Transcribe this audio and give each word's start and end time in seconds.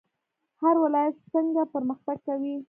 هر 0.61 0.75
ولایت 0.83 1.15
څنګه 1.33 1.61
پرمختګ 1.73 2.17
کوي؟ 2.27 2.55